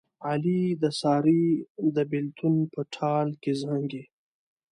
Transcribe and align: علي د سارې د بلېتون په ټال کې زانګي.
علي 0.27 0.61
د 0.81 0.83
سارې 1.01 1.43
د 1.95 1.97
بلېتون 2.09 2.55
په 2.73 2.81
ټال 2.95 3.27
کې 3.41 3.51
زانګي. 3.61 4.03